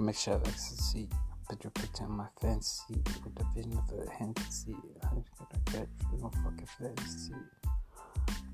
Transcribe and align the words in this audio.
can 0.00 0.06
make 0.06 0.16
sure 0.16 0.40
I 0.42 0.48
ecstasy. 0.48 1.08
Put 1.46 1.62
your 1.62 1.70
picture 1.72 2.04
in 2.04 2.12
my 2.12 2.24
fancy 2.40 2.94
with 3.22 3.34
the 3.34 3.44
vision 3.54 3.76
of 3.76 3.98
a 3.98 4.10
fantasy. 4.18 4.74
I'm 5.02 5.22
just 5.22 5.38
got 5.38 5.52
a 5.52 5.70
catch 5.70 5.88
for 6.08 6.16
no 6.16 6.30
fucking 6.42 6.68
fantasy. 6.78 7.34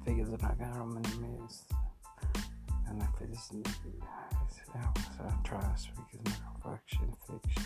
Figures 0.04 0.30
that 0.30 0.42
I 0.42 0.54
got 0.54 0.76
on 0.76 0.94
my 0.94 1.00
mirrors. 1.20 1.62
And 2.88 3.00
I 3.00 3.06
feel 3.16 3.28
this 3.28 3.52
I 4.74 5.32
try 5.44 5.60
to 5.60 5.78
speak 5.78 6.06
as 6.14 6.32
no 6.32 6.72
fiction, 6.72 7.14
fiction. 7.28 7.64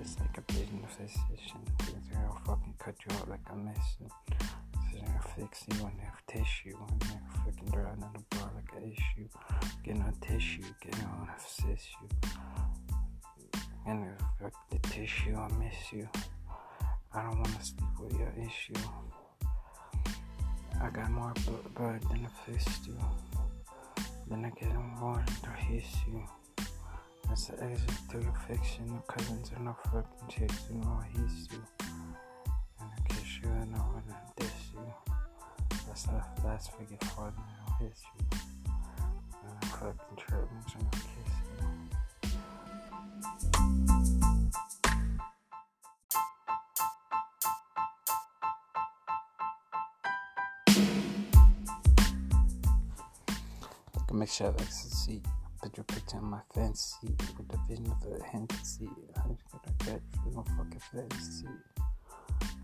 It's 0.00 0.20
like 0.20 0.36
a 0.36 0.52
vision 0.52 0.80
of 0.84 0.90
physician. 0.90 1.60
Things 1.78 2.10
are 2.12 2.14
gonna 2.14 2.40
fucking 2.44 2.74
cut 2.78 2.94
you 3.08 3.16
out 3.16 3.30
like 3.30 3.40
I'm 3.50 3.64
missing. 3.64 4.10
They're 4.92 5.00
gonna 5.00 5.22
fix 5.34 5.64
you 5.68 5.78
they 5.96 6.04
have 6.04 6.26
tissue. 6.26 6.76
When 6.76 6.98
they're 6.98 7.22
freaking 7.40 8.02
on 8.02 8.12
the 8.12 8.36
bar 8.36 8.50
like 8.54 8.82
an 8.82 8.92
issue. 8.92 9.28
Getting 9.82 10.02
on 10.02 10.12
tissue, 10.20 10.62
getting 10.82 11.04
on 11.04 11.28
a 11.28 11.62
tissue. 11.62 12.37
And 14.48 14.80
the 14.80 14.88
tissue, 14.88 15.36
I 15.36 15.48
miss 15.58 15.92
you. 15.92 16.08
I 17.12 17.22
don't 17.22 17.36
wanna 17.36 17.62
sleep 17.62 18.00
with 18.00 18.12
your 18.18 18.32
issue. 18.46 18.74
I 20.80 20.88
got 20.90 21.10
more 21.10 21.34
blood 21.74 22.00
than 22.08 22.24
a 22.24 22.50
fist 22.50 22.86
you. 22.86 22.96
Then 24.28 24.44
I 24.44 24.50
get 24.58 24.74
more 24.74 25.22
to 25.42 25.50
hiss 25.50 25.96
you. 26.06 26.22
That's 27.28 27.48
the 27.48 27.62
exit 27.62 27.90
to 28.10 28.20
your 28.22 28.34
fiction. 28.46 28.86
No 28.86 29.02
cousins 29.06 29.50
or 29.54 29.62
no 29.62 29.76
fucking 29.84 30.28
chicks 30.30 30.70
know 30.70 30.98
I 31.02 31.18
hiss 31.18 31.48
you. 31.52 31.62
And 32.80 32.90
I 32.90 33.08
kiss 33.08 33.40
you 33.42 33.50
and 33.50 33.74
I 33.74 33.78
wanna 33.80 34.16
diss 34.36 34.72
you. 34.72 34.94
That's 35.86 36.04
the 36.04 36.22
last 36.44 36.72
forget 36.72 37.04
for 37.04 37.30
me, 37.32 37.42
I'll 37.66 37.86
hiss 37.86 38.02
you. 38.18 38.38
And 39.44 39.56
I 39.62 39.66
collecting 39.76 40.16
treatments 40.16 40.74
and 40.74 40.92
Can 54.08 54.18
make 54.18 54.30
sure 54.30 54.54
ecstasy. 54.58 55.22
Your 55.76 55.84
picture 55.84 56.16
in 56.16 56.24
my 56.24 56.40
fancy 56.54 57.14
with 57.36 57.46
the 57.48 57.58
vision 57.68 57.92
of 57.92 58.10
a 58.10 58.24
fantasy. 58.32 58.88
I'm 59.22 59.36
just 59.36 59.52
got 59.52 59.66
a 59.68 59.84
catch 59.84 60.00
for 60.24 60.30
no 60.30 60.44
fucking 60.56 60.80
fantasy. 60.90 61.46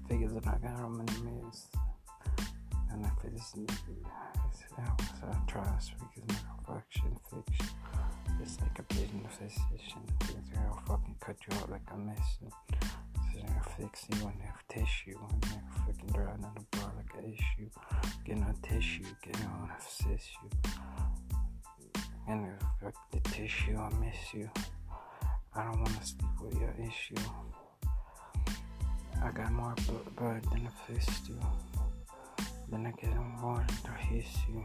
Figures 0.09 0.33
that 0.33 0.47
I 0.47 0.57
got 0.57 0.81
on 0.81 0.97
my 0.97 1.05
mirrors. 1.23 1.67
And 2.91 3.05
I 3.05 3.11
feel 3.21 3.31
this 3.33 3.55
I 5.23 5.37
try 5.47 5.65
to 5.65 5.81
speak 5.81 6.09
as 6.17 6.35
no 6.35 6.75
fiction, 6.75 7.17
fiction. 7.31 7.67
It's 8.41 8.59
like 8.63 8.79
a 8.79 8.95
vision 8.95 9.23
of 9.27 9.33
physician. 9.33 10.03
Things 10.21 10.49
are 10.53 10.57
gonna 10.57 10.81
fucking 10.87 11.17
cut 11.21 11.37
you 11.47 11.59
out 11.59 11.71
like 11.71 11.83
I'm 11.93 12.07
missing. 12.07 12.53
They're 13.35 13.43
gonna 13.43 13.63
fix 13.77 14.07
you 14.09 14.25
when 14.25 14.35
they 14.39 14.47
have 14.47 14.67
tissue. 14.69 15.19
When 15.19 15.41
they're 15.41 15.63
freaking 15.85 16.15
driving 16.15 16.45
on 16.45 16.55
the 16.55 16.79
bar 16.79 16.93
like 16.97 17.23
an 17.23 17.33
issue. 17.35 17.69
Getting 18.25 18.45
on 18.45 18.57
tissue, 18.63 19.05
getting 19.23 19.47
on 19.47 19.71
a 19.71 20.03
tissue. 20.03 20.49
And 22.27 22.47
if 22.83 22.95
the 23.11 23.21
tissue, 23.31 23.77
I 23.77 23.91
miss 23.99 24.33
you. 24.33 24.51
I 25.55 25.65
don't 25.65 25.79
wanna 25.79 26.05
sleep 26.05 26.41
with 26.43 26.61
your 26.61 26.75
issue. 26.79 27.17
I 29.23 29.31
got 29.31 29.53
more 29.53 29.75
blood 30.17 30.43
than 30.51 30.67
a 30.67 30.71
fist 30.93 31.29
you. 31.29 31.39
Then 32.71 32.87
I 32.87 32.93
get 33.01 33.15
more 33.17 33.65
to 33.85 33.91
hiss 33.93 34.37
you. 34.49 34.65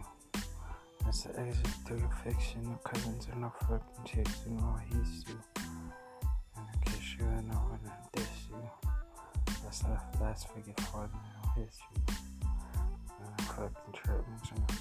That's 1.04 1.24
the 1.24 1.40
exit 1.40 1.68
to 1.88 1.98
your 1.98 2.10
fiction. 2.24 2.64
No 2.64 2.80
cousins 2.84 3.28
or 3.32 3.40
no 3.40 3.52
fucking 3.62 4.06
chicks 4.06 4.46
know 4.48 4.78
I 4.78 4.96
hiss 4.96 5.24
you. 5.28 5.40
And 6.56 6.66
I 6.68 6.86
kiss 6.86 7.16
you 7.20 7.26
and 7.26 7.52
I 7.52 7.56
wanna 7.56 7.98
diss 8.14 8.48
you. 8.50 8.70
That's 9.64 9.80
the 9.80 10.00
last 10.20 10.48
forget 10.48 10.80
for 10.80 11.08
me, 11.08 11.20
I'll 11.44 11.54
hiss 11.56 11.78
you. 11.96 12.16
And 13.22 13.30
I 13.38 13.44
collecting 13.54 13.94
treatments 13.94 14.50
and 14.52 14.62
I'll 14.70 14.76